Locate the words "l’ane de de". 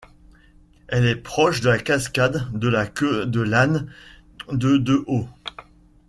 3.39-5.03